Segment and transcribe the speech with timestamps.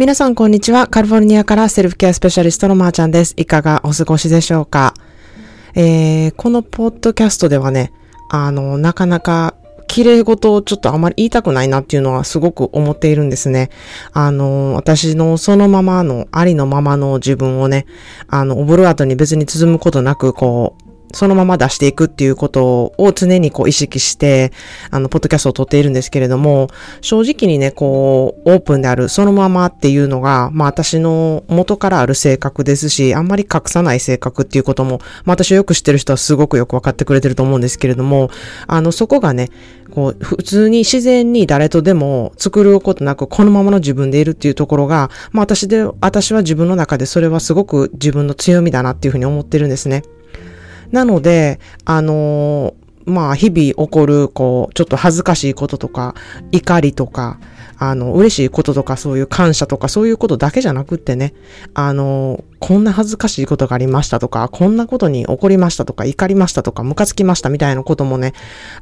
[0.00, 0.86] 皆さん、こんにちは。
[0.86, 3.34] カリフォルニアからセルフケアスペシャリストのまーちゃんです。
[3.36, 4.94] いかがお過ごしでしょうか？
[5.74, 7.92] えー、このポッドキャストではね、
[8.30, 9.54] あの、なかなか
[9.88, 13.68] 綺麗事をちょっとあまり言いたくないなっていうのはすごく思っているんですね。
[14.14, 17.84] あの、私のそのままの、ありのままの自分をね、
[18.26, 24.52] あの、オブルアートに別に包むことなく、こう、そのまま出していくっていうことを常にこう意識して、
[24.90, 26.68] あの、ポッドキャストを撮っているんですけれども、
[27.00, 38.30] 正直にね、こう、オープンであるそのままっていうのが、まあ私の元からある性格ですし、あんまり隠さない性格っていうことも、まあ私をよく知ってる人はすごくよくわかってくれてると思うんですけれども、
[38.66, 39.48] あの、そこがね、
[39.90, 50.02] こう、普通に自然に誰とでも作ることなく、このままの自分でいるっていうところが、まあ私で、私は自分の中でそれはすごく自分の強みだなっていうふうに思ってるんですね。
[50.92, 56.14] なので、あのー、まあ、日々起こる、こう、ちょっと恥ずかしいこととか、
[56.52, 57.38] 怒りとか、
[57.82, 61.32] あの、嬉しいこととか、そういう感謝とか、そういうことだけじゃなくってね、
[61.72, 68.34] あの、こんな恥ずかしいことがありましたとか、こんなことに怒りましたとか、怒りましたとか、ムカつきましたみたいなこともね、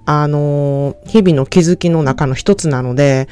[0.05, 3.29] あの、日々の気づきの中の一つなので、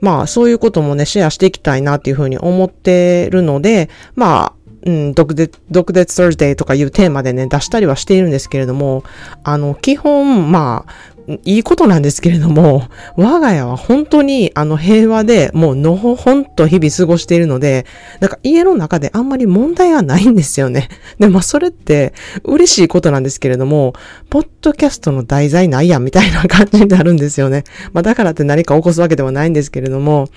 [0.00, 9.04] まあ、そういうこともね、シェアしていきたいなっていうふうに思ってるので、まあ、うん、毒舌、毒舌 Thursday とかいうテーマでね、出したりはしているんですけれども、
[9.44, 11.10] あの、基本、まあ、
[11.44, 17.86] いいことなんですけれども、我が家は本当にあの平和でもうのほほんと日々過ごしているので、
[18.20, 20.88] なんか家の中であんまり問題がないんですよね。
[21.20, 23.92] で、まあそれって嬉しいことなんですけれども、
[24.28, 27.64] ポッドキャストの題材ないやんみたいな感じになるんですよね。
[27.92, 30.28] まあだからって何か起こすわけではないんですけれども、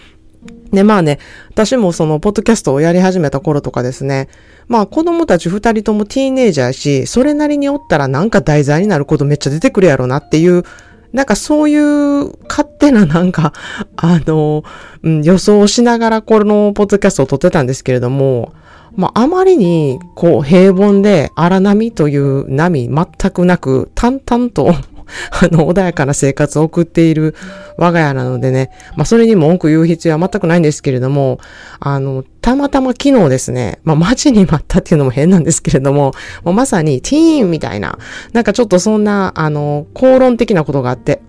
[0.74, 1.20] で、まあね、
[1.52, 4.28] 私もその、ポッドキャストをやり始めた頃とかですね、
[4.68, 10.64] まあ子供たち二人ともティーネイジャーし、それなりにおったらなんか題材になることめっちゃ出てくるやろなっていう、
[11.14, 13.54] なんかそういう勝手ななんか、
[13.98, 14.64] あの、
[15.04, 18.54] うん、予想をしながらこのポッドキャストを撮ってたんですけれども、
[18.96, 24.74] まあ、あまりに、こう、平凡で荒波という波全くなく、淡々と
[25.32, 27.36] あの、穏やかな生活を送っている
[27.78, 31.40] 我が家なのでね、まあ、それにも文句言う必要は全くないんですけれども、
[31.80, 37.98] あの、たまたま昨日ですね、まあ、待ちに待ったっていうのも変なんですけれども、もうまさにティーンみたいな、
[38.34, 41.22] なんかちょっとそんな、あの、口論的なことがあって、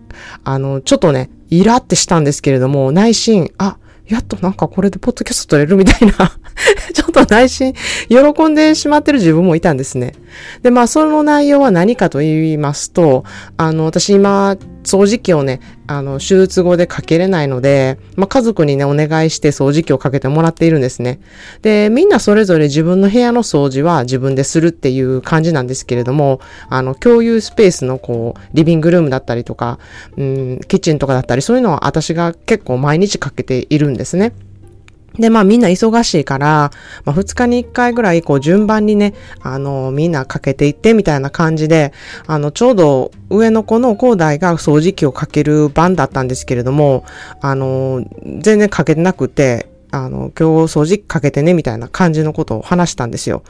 [0.45, 6.13] あの、ちょっとね、イラってしたんですけれども、内心、あ、やっとなんかこれでポッドキャスト撮れるみたいな
[6.93, 7.75] ちょっと内心
[8.09, 10.15] 喜んでしまってる自分もいたんですね。
[10.63, 13.25] で、まあその内容は何かと言いますと、
[13.57, 21.19] あの、私今、掃除機をね、あの、手術後でかけれないので、まあ、家族にね、お願いして掃除機をかけてもらっているんですね。
[21.63, 29.79] で、みんなそれぞれ自分の部屋の掃除は自分でするっていう感じなんですけれども、あの、共有スペースのこう、リビングルームだったりとか、
[30.17, 34.33] うん、キッチンとかだったり、そういうのは私が結構毎日かけているんですね。
[35.19, 36.71] で、まあみんな忙しいから、
[37.05, 41.93] まあ2日に1回ぐらいこう順番にね、あの、みんなかけていってみたいな感じで、
[42.27, 47.05] あの、ちょうど上の子の高台が掃除機をかける番だったんですけれども、
[47.41, 53.45] あの、全然かけてなくて、あの、今日掃除機かけてね、みたいな感じのことを話したんですよ。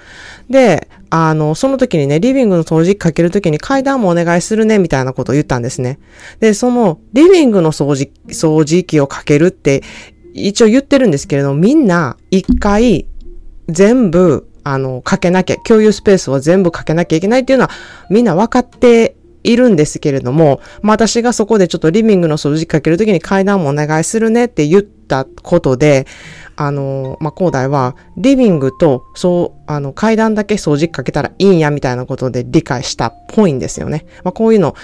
[0.50, 5.98] で、あの、その時にね、リビングの掃除機かける時に階段もお願いするね、みたいなことを言ったんですね。
[6.40, 9.82] で、その、リビングの掃除、掃除機をかけるって
[10.34, 13.06] 一応言ってるんですけれども、みんな一回
[13.68, 17.70] 全部、あの、かけなきゃ、共有スペースを全部かけなきゃいけないっていうのは
[18.10, 26.06] みんな分かっているんですけれども、まあ私がそこでちょっとリビングの掃除機かけるときに階段もお願いするねって言ったことで、
[26.56, 34.06] あの、まあ、広大は、リビングと、そう、あの、階段だけ掃除機かけたらいいんや、みたいなことで理解したっぽいんですよね。
[34.22, 34.74] まあ、こういうの、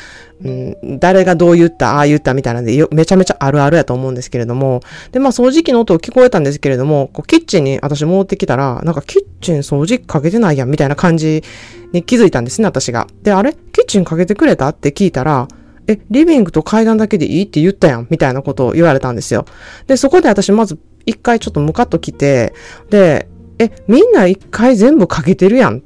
[0.43, 4.81] うん、誰がどう言った、ああ言ったみたいなんで、めちゃめちゃあるあるやと思うんですけれども、
[5.13, 11.45] で、まあ、掃除機の音を聞こえたんですけれども、こうキッチンに私戻ってきたら、なんかキッチン掃除機かけてないやん、みたいな感じ
[11.93, 13.07] に気づいたんですね、私が。
[13.23, 13.55] で、あれ？
[13.73, 14.69] キッチンかけてくれた？
[14.69, 15.47] って聞いたら、
[15.87, 19.45] え、リビングと階段だけでいいって言ったやんみたいなことを言われたんですよ。
[19.89, 22.53] で、そこで私まず一回ちょっとムカッと来て、
[22.91, 25.83] で、え、みんな一回全部かけてるやん。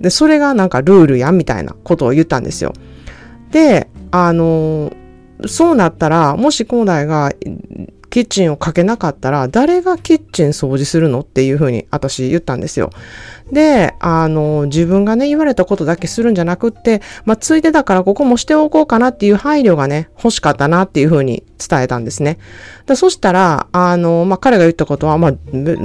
[0.00, 2.72] で、それがなんかルールやんみたいなことを言ったんですよ。
[3.50, 4.92] で、あの、
[5.46, 7.32] そうなったら、もし恒大が
[8.10, 12.90] キッチンをかけなかったら、誰がキッチン掃除するのっていうふうに私言ったんですよ。
[13.52, 22.38] で、あの、自分がね、言われたことだけするんじゃなくって、まあ、ついでだからここもしておこうかなっていう配慮がね、欲しかったなっていうふうに伝えたんですね。
[22.86, 25.32] でそしたら、あの、まあ、彼が言ったことは、まあ、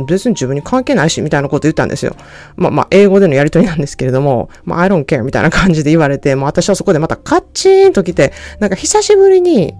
[0.07, 2.15] 別に自分に関係ないし、みたいなこと言ったんですよ。
[2.55, 9.73] まあ、まあ、英語でのやりとりなんですけれども、まあ、I don't care みたいな感じで言われて、もう私はそこでまたカッチーンと来て、なんか久しぶりに、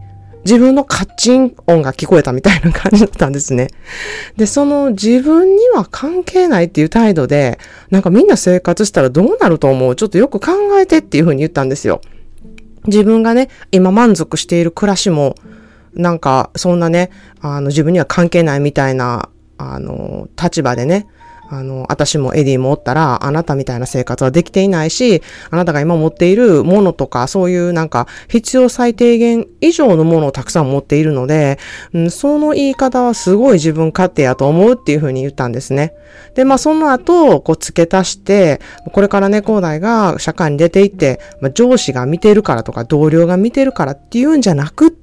[0.44, 3.68] 自分のカッチン音が聞こえたみたいな感じだったんですね。
[4.38, 7.60] で、その自分には関係ないっていう態度で、
[7.90, 9.96] なんかみんな生活したらどうなると思う？
[9.96, 12.02] ちょっとよく考えてっていうふうに言ったんですよ。
[12.88, 15.36] 自分がね、今満足している暮らしも、
[15.94, 17.12] なんかそんなね、
[17.42, 19.30] あの自分には関係ないみたいな、
[19.60, 21.08] あの、立場でね、
[21.54, 31.60] あの、私もエディもおったら、あなたみたいな生活はできていないし、あなたが今持っているものとか、そういうなんか、必要最低限以上のものをたくさん持っているので、
[31.94, 35.94] うん、その言い方はすごい自分勝手やと思うっていうふうに言ったんですね。
[36.36, 38.62] で、まあ、その後、こう、付け足して、
[38.94, 45.01] これからね、高大が社会に出ていって、まあ、上司が見てるからとか、同僚が見てるからっていうんじゃなくって、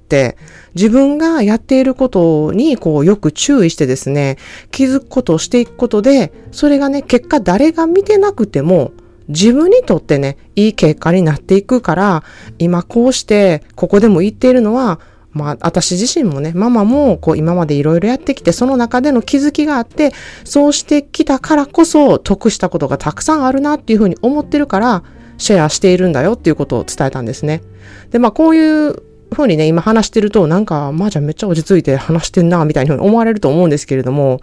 [0.75, 4.37] 自分がやっていることにこうよく注意してですね、
[4.71, 8.93] 気づくことをしていくことで、それがね、結果誰が見てなくても、
[9.29, 12.25] 自分にとってね、いい結果になっていくから、
[12.59, 15.01] 今こうして、ここでも言っているのは、
[15.33, 20.13] まあ、私自身もね、ママも、こう、今までいろいろやってきて、その中での気づきがあって、
[20.45, 25.03] そうしてきたからこそ、得したことがたくさんあるなっていうふうに思ってるから、
[25.37, 27.63] シェアしているんだよっていうことを伝えたんですね。
[28.11, 29.03] で、まあ、こういう
[29.33, 34.41] ふうにね、今話してると、なんか、まあじゃあめっちゃ落ち着いて話してんな、みたいに思われると思うんですけれども、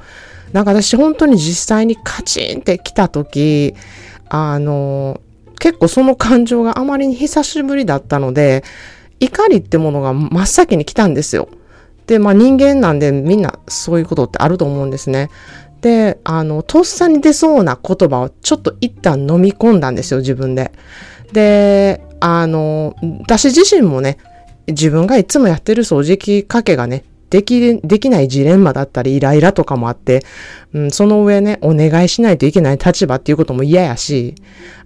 [0.54, 3.74] なんか私本当に実際にカチンって来た時、
[4.30, 5.22] あの、
[5.60, 8.64] 結構その感情があまりに久しぶりだったので、
[9.20, 11.50] 怒りってものが真っ先に来たんですよ。
[12.08, 15.30] で、まあ人間なんでみんなそういうことってあると思うんですね。
[15.81, 20.72] で、あの、とっさに出そうな言葉をちょっと一旦飲み込んだんですよ、自分で。
[21.31, 24.18] で、あの、私自身もね、
[24.68, 30.24] 自分がいつもやってる掃除機かけがね、でき、できないジレンマだったり、イライラとかもあって、
[30.74, 34.36] うん、その上ね、お願いしないといけない立場っていうことも嫌やし、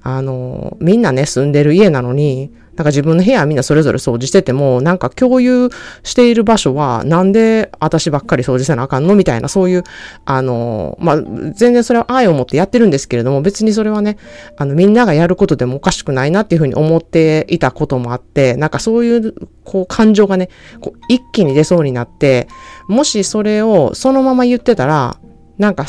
[0.02, 5.70] あの、みんなね、住んでる家なのに、なんか自分の部屋みんなそれぞれ掃除してても、なんか共有
[6.04, 9.84] している場所は、なんで私ばっかり掃除せなあかんのみたいな、そういう、
[10.24, 14.16] あの、まあ、全然それは愛を持ってやってるんですけれども、別にそれはね、
[14.56, 19.34] あの、みんながやることでもおかしくないなっていうふうに思っていたこともあって、なんかそういう、
[19.66, 20.48] こう、感情がね、
[20.80, 22.48] こう、一気に出そうになって、
[22.88, 25.18] もしそれをそのまま言ってたら、
[25.58, 25.86] なんか、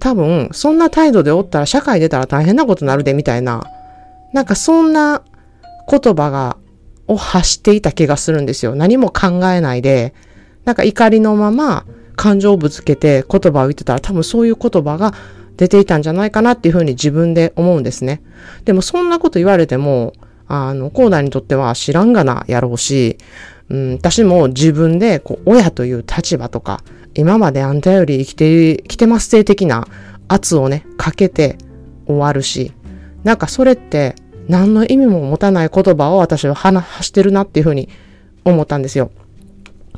[0.00, 3.62] 多分、そんな態度でおったら社会出たら大変なことになるで、みたいな、
[4.32, 5.22] なんかそんな
[5.90, 6.56] 言葉が、
[7.08, 8.74] を発していた気がするんですよ。
[8.74, 10.14] 何も考えないで、
[10.64, 11.84] なんか怒りのまま
[12.16, 15.12] 感情をぶつけて言葉を言ってたら多分そういう言葉が
[15.56, 18.22] 出ていたんじゃないかなっていうふうに自分で思うんですね。
[18.64, 20.14] でもそんなこと言われても、
[20.46, 23.18] あの、コーダにとっては知らんがなやろうし、
[23.68, 26.82] うん、私も自分でこう親という立場とか、
[27.14, 29.86] 今まであんたより生きて、生きてます性的な
[30.28, 31.58] 圧をね、かけて
[32.06, 32.72] 終わるし、
[33.24, 34.16] なんかそれって
[34.48, 37.88] 何の意味も持たない言葉を私は話してるなっていうふうに
[38.44, 39.10] 思ったんですよ。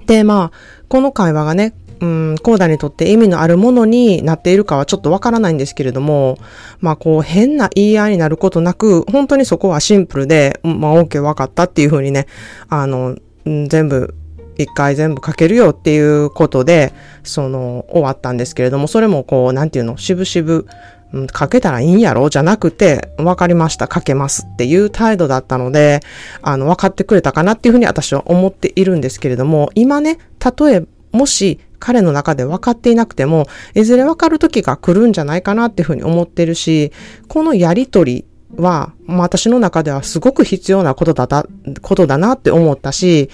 [0.07, 6.39] で、まあ、この会話がね、うん、コーダにとって意味のあるものになっているかはちょっとわからないんですけれども、
[6.81, 12.27] まあこう変な言い合いになることなく、本当にそこはシンプルで、まあ OK 分かったっていうふうにね、
[12.69, 14.15] あの、全部
[14.57, 16.93] 一回全部書けるよっていうことで、
[17.23, 20.67] その、終わったんですけれども、それもこう、なんていうの、しぶしぶ、
[21.15, 22.29] うん、かけたらいいんやろ？
[22.29, 26.01] じゃなくて、わかりました、かけますっていう態度だったので、
[26.43, 30.19] あの、分かってくれたかなっていうふうに私は思っているんですけれども、今ね、
[30.59, 30.83] 例え、
[31.13, 36.91] もし彼の中で分かっていなくても、いずれ分かる時が来るんじゃないかなっていうふうに思ってるし、
[37.29, 38.25] このやりとり
[38.57, 41.47] は、まあ、私の中ではすごく必要なことだった、
[41.81, 43.31] ことだなって思ったし、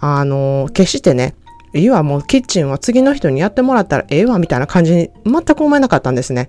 [0.00, 1.36] あの、決してね、
[1.72, 6.48] いいわ、もうキッチンは次の人にやってもらったらええわ、みたいな感じに全く思えなかったんですね。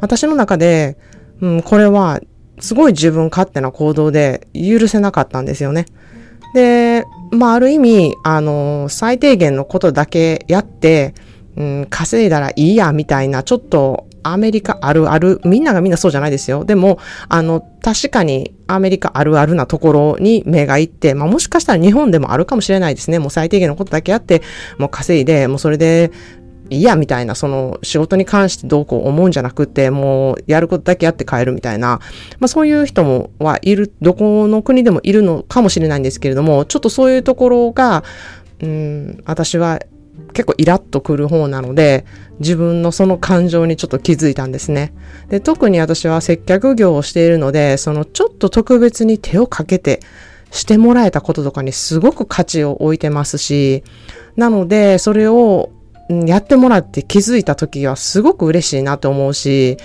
[0.00, 0.96] 私の中で、
[1.40, 2.20] うん、これは
[2.60, 5.86] すごい自分勝手な行動で許せなかったんですよね。
[6.54, 11.14] で、まあ、ある意味、あの、最低限のことだけやって、
[11.56, 16.64] うん、稼いだらいいや、みたいな、ちょっとアメリカあるある、みんながみんなそうじゃないですよ。
[16.64, 23.18] でも、あの、確かにアメリカあるあるなところに目がいって、まあもしかしたら日本でもあるかもしれないですね。
[23.18, 24.42] もう最低限のことだけやって、
[24.78, 26.10] もう稼いで、もうそれで、
[26.70, 32.00] いや、みたいな、その仕事に関してどうこう思うんじゃなくて、もうやることだけやって帰るみたいな、
[32.38, 38.04] まあそういう人もはいる、どこの国でもいるのかもしれないんですけれども、ちょっとそういうところが、
[38.60, 39.80] うん、私は
[40.32, 42.04] 結構イラッとくる方なので、
[42.40, 44.92] 自分のその感情にちょっと気づいたんですね。
[45.28, 50.00] で、特に私は接客業をしているので、そのちょっと特別に手をかけて
[50.50, 53.82] してもらえたこととかにすごく価値を置いてますし、
[54.36, 55.70] なので、それを
[56.08, 59.76] やってもらって気づいた時はすごく嬉しいなと思うし、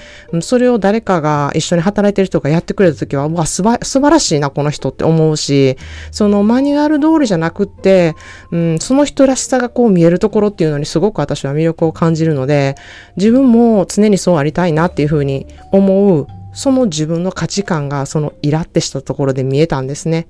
[0.41, 5.77] それを誰かが一緒に働いてる人がやってくれた時は、うわ、素晴らしいな、この人って思うし、
[6.11, 8.15] そのマニュアル通りじゃなくって、
[8.51, 12.75] うん、その人らしさがこう見えるところっていうのにすごく私は魅力を感じるので、
[13.17, 20.27] 自分も常にそうありたいなっていうふうに思う、その自分の価値観がそのイラってしたところで見えたんですね。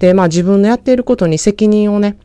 [0.00, 2.18] で、まあ自分のやっていることに責任をね、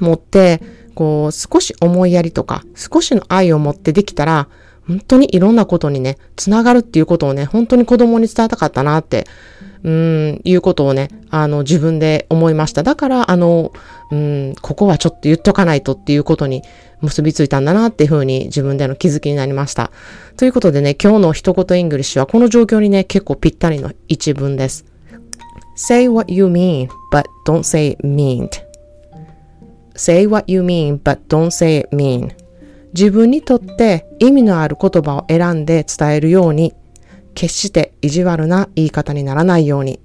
[0.00, 0.60] 持って、
[0.94, 4.48] こう、少し思いやりとか、少しの愛を持ってできたら、
[4.86, 9.26] 本当にいろんなことにね、つながるっていうことをね、本当に子供に伝えたかったなって、
[9.82, 12.82] うん、いうことをね、あの、自分で思いました。
[12.82, 13.72] だから、あの、
[14.10, 16.62] うん、ここはちょっと言っとかないとっていうことに
[17.02, 19.90] 結びついたんだなっていうふうに自分での気づきになりました。
[20.36, 24.86] ということでね、今日の一言 English はこの状況にね、結構ぴったりの一文です。
[25.76, 28.48] Say what you mean, but don't say mean.
[29.94, 32.32] Say what you mean, but don't say it mean.
[32.94, 36.74] 自分にとって意味のある言葉を選んで伝えるように、
[37.34, 40.00] 決して意地悪な言い方にならないように。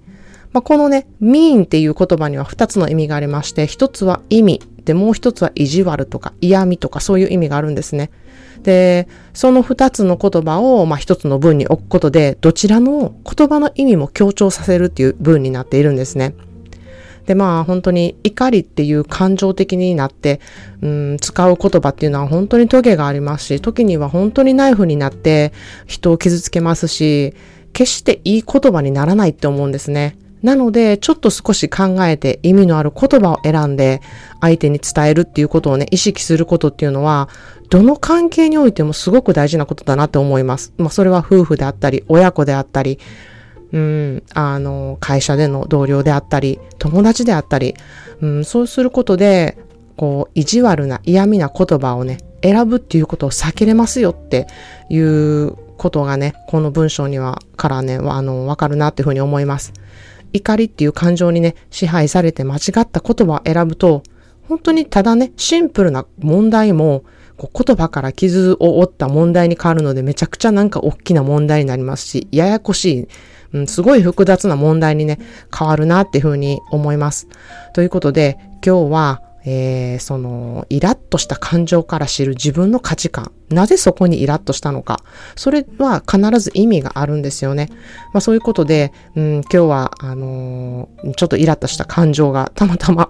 [0.52, 8.10] まあ、このね、mean っていう言葉には二つの意味がありまして、一つは意味、で、もう一つは意地悪とか嫌味とかそういう意味があるんですね。
[8.64, 16.34] で、その二つの言葉を、まあ、一つの文に置くことで、どちらの言葉の意味も強調させるっていう文になっているんですね。
[17.30, 20.42] で、まあ本当に怒りっていう感情的になって、
[20.82, 25.54] うん、使う言葉っていうのは本当にトゲがありますし、時には本当にナイフになって
[25.86, 27.36] 人を傷つけますし、
[27.72, 30.18] 決していい言葉にならないって思うんですね。
[30.42, 34.02] なので、ちょっと少し考えて意味のある言葉を選んで
[34.42, 37.30] 相手に伝えるっていうことをね、意識することっていうのは、
[37.70, 40.74] どの関係においてもすごく大事なことだなって思います。
[40.80, 42.98] まあ、それは夫婦であったり、親子であったり、
[43.72, 47.76] うん、あの、会社での同僚であったり、友達であったり、
[48.22, 49.58] うん、そうすることで、
[49.96, 54.48] こう、意地悪な嫌味な言葉をね、選ぶっていうことを避けれますよって
[54.90, 59.74] いうことがね、この文章には、からね、あの、わかるなっていうふうに思います。
[60.34, 64.04] 怒りっていう感情にね、支配されて間違った言葉を選ぶと、
[64.48, 67.04] 本当にただね、シンプルな問題も、
[67.48, 73.08] 言葉から傷を負った問題に変わるので、めちゃくちゃなんか大きな問題になりますし、ややこしい
[73.54, 75.20] うん、すごい複雑な問題にね、
[75.58, 77.28] 変わるなっていうふうに思います。
[77.74, 83.32] ということで、今日は、えー、その、イラッとした感情から知る自分の価値観。
[83.50, 85.00] なぜそこにイラッとしたのか。
[85.36, 87.70] それは必ず意味があるんですよね。
[88.14, 93.10] まあそういうことで、うん、今日は、あのー、ちょっとイラッとした感情がたまたま、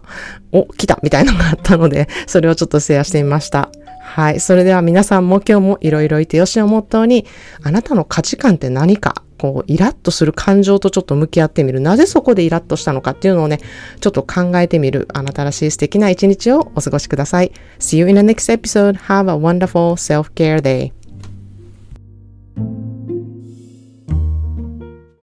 [0.51, 3.69] お、来たみたいなのがあったので、それをちょっとシェアしてみました。
[4.09, 4.39] はい。
[4.39, 7.25] それでは皆さんも今日もいろいろいてよしをモットーに、
[7.61, 11.79] あなたの価値観って何かこう、イラッとする感情とちょっと向き合ってみる。
[11.79, 13.59] なぜそこでイラッとしたのかっていうのをね、
[14.01, 15.07] ちょっと考えてみる。
[15.13, 17.51] あなたらしい素敵な一日をお過ごしください。
[17.79, 18.97] See you in the next episode.
[18.97, 20.98] Have a wonderful self-care day.